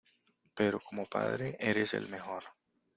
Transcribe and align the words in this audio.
pero 0.55 0.79
como 0.79 1.05
padre 1.05 1.55
eres 1.59 1.93
el 1.93 2.09
mejor. 2.09 2.43